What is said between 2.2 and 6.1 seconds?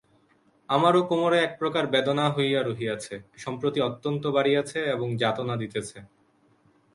হইয়া রহিয়াছে, সম্প্রতি অত্যন্ত বাড়িয়াছে এবং যাতনা দিতেছে।